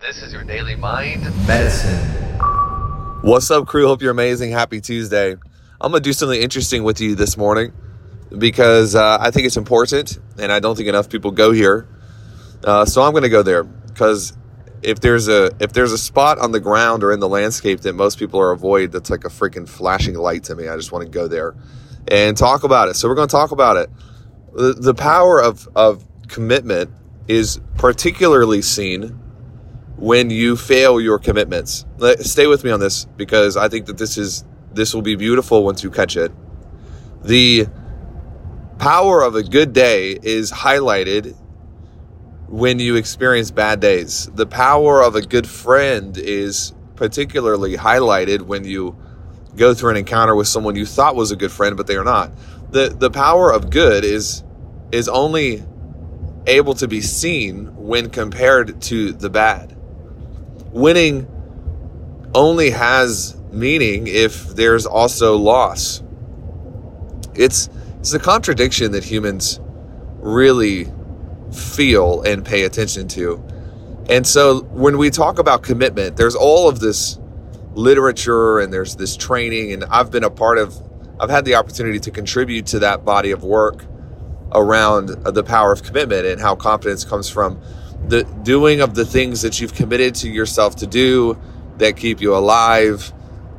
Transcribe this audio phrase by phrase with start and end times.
[0.00, 1.98] This is your daily mind medicine.
[3.22, 3.86] What's up, crew?
[3.86, 4.52] Hope you're amazing.
[4.52, 5.32] Happy Tuesday.
[5.32, 7.72] I'm going to do something interesting with you this morning
[8.36, 11.88] because uh, I think it's important and I don't think enough people go here.
[12.62, 14.36] Uh, so I'm going to go there because
[14.82, 17.94] if there's a if there's a spot on the ground or in the landscape that
[17.94, 21.02] most people are avoid that's like a freaking flashing light to me i just want
[21.02, 21.54] to go there
[22.08, 23.88] and talk about it so we're going to talk about it
[24.52, 26.90] the, the power of of commitment
[27.26, 29.18] is particularly seen
[29.96, 31.86] when you fail your commitments
[32.20, 35.64] stay with me on this because i think that this is this will be beautiful
[35.64, 36.30] once you catch it
[37.24, 37.66] the
[38.78, 41.34] power of a good day is highlighted
[42.48, 44.30] when you experience bad days.
[44.34, 48.96] The power of a good friend is particularly highlighted when you
[49.56, 52.04] go through an encounter with someone you thought was a good friend but they are
[52.04, 52.32] not.
[52.70, 54.44] The the power of good is
[54.92, 55.64] is only
[56.46, 59.75] able to be seen when compared to the bad.
[60.72, 61.26] Winning
[62.34, 66.02] only has meaning if there's also loss.
[67.34, 69.60] It's it's a contradiction that humans
[70.18, 70.92] really
[71.52, 73.42] feel and pay attention to.
[74.08, 77.18] And so when we talk about commitment, there's all of this
[77.74, 80.80] literature and there's this training, and I've been a part of,
[81.18, 83.84] I've had the opportunity to contribute to that body of work
[84.52, 87.60] around the power of commitment and how confidence comes from
[88.08, 91.38] the doing of the things that you've committed to yourself to do
[91.78, 93.12] that keep you alive.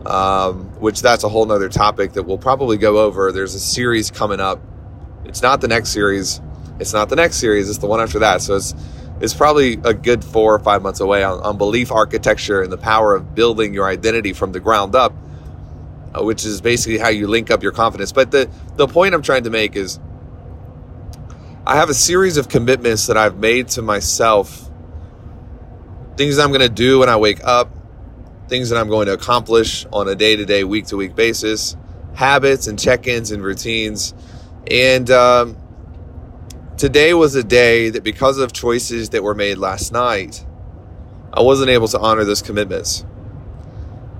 [0.05, 3.33] Um, which that's a whole nother topic that we'll probably go over.
[3.33, 4.61] There's a series coming up.
[5.25, 6.39] It's not the next series
[6.80, 8.41] it's not the next series; it's the one after that.
[8.41, 8.75] So it's
[9.19, 12.77] it's probably a good four or five months away on, on belief architecture and the
[12.77, 15.11] power of building your identity from the ground up,
[16.13, 18.11] uh, which is basically how you link up your confidence.
[18.11, 19.99] But the the point I'm trying to make is,
[21.67, 24.69] I have a series of commitments that I've made to myself.
[26.15, 27.69] Things I'm going to do when I wake up,
[28.47, 31.75] things that I'm going to accomplish on a day to day, week to week basis,
[32.15, 34.14] habits and check ins and routines.
[34.71, 35.58] And um,
[36.77, 40.45] Today was a day that, because of choices that were made last night,
[41.33, 43.03] I wasn't able to honor those commitments.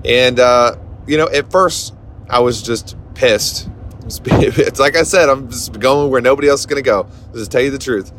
[0.04, 0.74] And, uh,
[1.06, 1.94] you know, at first,
[2.28, 3.70] I was just pissed.
[4.30, 7.08] It's like I said, I'm just going where nobody else is going to go.
[7.34, 8.10] Just tell you the truth.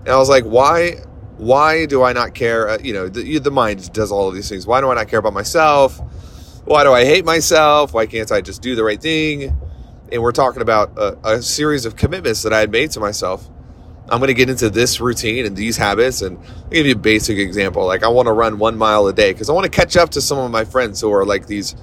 [0.00, 0.96] And I was like, why?
[1.36, 2.68] Why do I not care?
[2.68, 4.66] Uh, you know, the, the mind does all of these things.
[4.66, 6.00] Why do I not care about myself?
[6.64, 7.92] Why do I hate myself?
[7.92, 9.54] Why can't I just do the right thing?
[10.12, 13.48] and we're talking about a, a series of commitments that I had made to myself.
[14.08, 16.98] I'm going to get into this routine and these habits, and I'll give you a
[16.98, 17.84] basic example.
[17.86, 20.10] Like I want to run one mile a day because I want to catch up
[20.10, 21.74] to some of my friends who are like these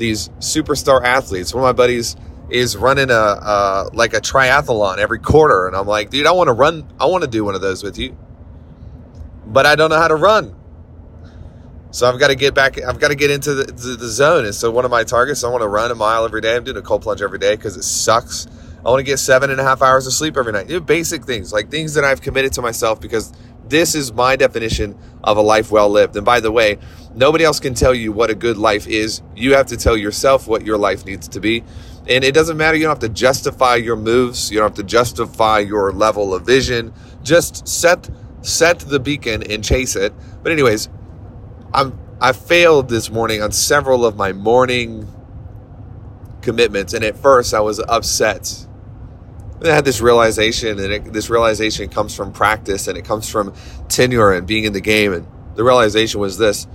[0.00, 1.54] these superstar athletes.
[1.54, 2.16] One of my buddies
[2.48, 6.48] is running a uh, like a triathlon every quarter, and I'm like, dude, I want
[6.48, 6.92] to run.
[6.98, 8.16] I want to do one of those with you,
[9.46, 10.56] but I don't know how to run.
[11.92, 12.80] So I've got to get back.
[12.80, 14.44] I've got to get into the, the, the zone.
[14.44, 16.54] And so one of my targets, I want to run a mile every day.
[16.54, 18.46] I'm doing a cold plunge every day because it sucks.
[18.84, 20.68] I want to get seven and a half hours of sleep every night.
[20.68, 23.32] You know, basic things like things that I've committed to myself because
[23.70, 26.16] this is my definition of a life well lived.
[26.16, 26.78] And by the way,
[27.14, 29.22] nobody else can tell you what a good life is.
[29.34, 31.64] You have to tell yourself what your life needs to be.
[32.08, 32.76] And it doesn't matter.
[32.76, 34.50] You don't have to justify your moves.
[34.50, 36.92] You don't have to justify your level of vision.
[37.22, 38.10] Just set
[38.42, 40.12] set the beacon and chase it.
[40.42, 40.88] But anyways,
[41.72, 45.06] I'm I failed this morning on several of my morning
[46.42, 48.66] commitments, and at first I was upset.
[49.62, 53.54] I had this realization, and it, this realization comes from practice, and it comes from
[53.88, 55.12] tenure and being in the game.
[55.12, 56.66] And the realization was this: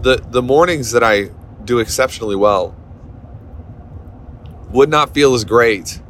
[0.00, 1.30] the the mornings that I
[1.64, 2.74] do exceptionally well
[4.70, 6.00] would not feel as great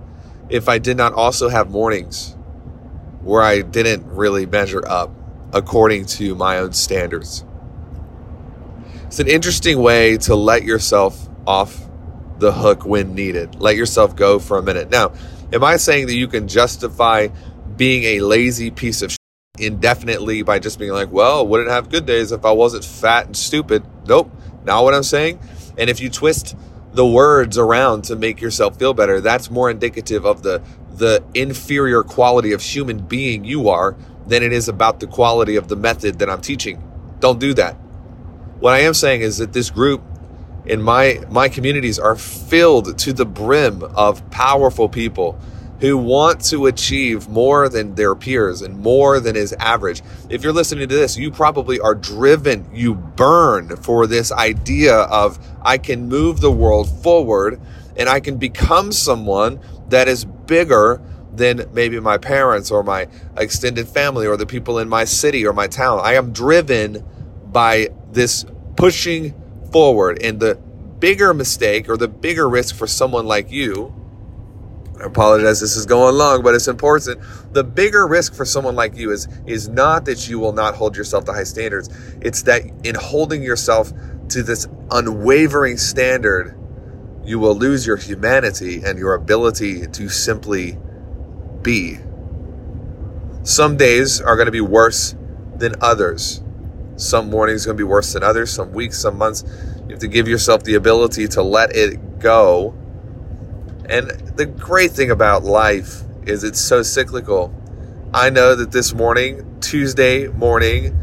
[0.48, 2.37] if I did not also have mornings
[3.20, 5.10] where I didn't really measure up
[5.53, 7.44] according to my own standards.
[9.06, 11.88] It's an interesting way to let yourself off
[12.38, 13.60] the hook when needed.
[13.60, 14.91] Let yourself go for a minute.
[14.91, 15.12] Now,
[15.53, 17.29] am I saying that you can justify
[17.77, 19.17] being a lazy piece of
[19.59, 23.37] indefinitely by just being like, well, wouldn't have good days if I wasn't fat and
[23.37, 23.85] stupid?
[24.06, 24.31] Nope,
[24.65, 25.38] not what I'm saying.
[25.79, 26.56] And if you twist
[26.93, 30.62] the words around to make yourself feel better, that's more indicative of the
[30.94, 35.69] the inferior quality of human being you are than it is about the quality of
[35.69, 36.82] the method that I'm teaching.
[37.19, 37.75] Don't do that.
[38.61, 40.03] What I am saying is that this group
[40.67, 45.38] in my my communities are filled to the brim of powerful people
[45.82, 50.00] who want to achieve more than their peers and more than is average.
[50.31, 55.44] If you're listening to this, you probably are driven, you burn for this idea of
[55.61, 57.61] I can move the world forward
[57.96, 59.58] and I can become someone
[59.88, 61.02] that is bigger
[61.32, 65.52] than maybe my parents or my extended family or the people in my city or
[65.52, 65.99] my town.
[66.00, 67.05] I am driven
[67.46, 68.46] by this
[68.76, 69.35] pushing
[69.73, 70.23] forward.
[70.23, 70.55] And the
[71.00, 73.93] bigger mistake or the bigger risk for someone like you,
[75.02, 77.20] I apologize, this is going long, but it's important.
[77.52, 80.96] The bigger risk for someone like you is, is not that you will not hold
[80.96, 81.90] yourself to high standards.
[82.20, 83.93] It's that in holding yourself
[84.28, 86.56] to this unwavering standard,
[87.25, 90.78] you will lose your humanity and your ability to simply
[91.62, 91.99] be.
[93.43, 95.16] Some days are going to be worse
[95.56, 96.43] than others.
[96.94, 99.43] Some mornings are going to be worse than others, some weeks, some months.
[99.87, 102.75] You have to give yourself the ability to let it go.
[103.88, 107.55] And the great thing about life is it's so cyclical.
[108.14, 110.99] I know that this morning, Tuesday morning,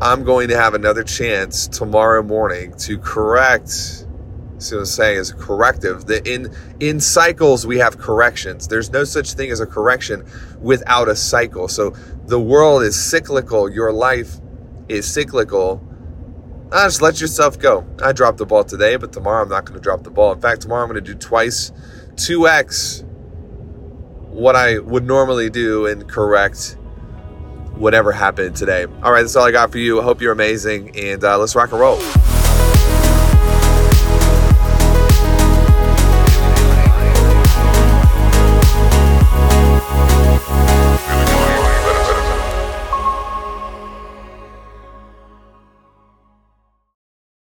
[0.00, 4.06] I'm going to have another chance tomorrow morning to correct
[4.58, 6.06] what I'm saying is corrective.
[6.06, 8.66] That in in cycles we have corrections.
[8.66, 10.24] There's no such thing as a correction
[10.60, 11.68] without a cycle.
[11.68, 11.94] So
[12.26, 13.70] the world is cyclical.
[13.70, 14.36] Your life
[14.88, 15.84] is cyclical.
[16.72, 17.86] I just let yourself go.
[18.02, 20.32] I dropped the ball today, but tomorrow I'm not going to drop the ball.
[20.32, 21.72] In fact, tomorrow I'm going to do twice,
[22.18, 23.04] two x
[24.30, 26.76] what I would normally do and correct
[27.74, 28.86] whatever happened today.
[29.02, 30.00] All right, that's all I got for you.
[30.00, 31.98] I hope you're amazing, and uh, let's rock and roll.